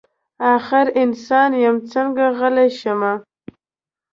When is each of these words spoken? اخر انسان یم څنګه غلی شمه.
اخر 0.55 0.85
انسان 1.03 1.49
یم 1.63 1.77
څنګه 1.91 2.25
غلی 2.37 2.67
شمه. 2.79 3.13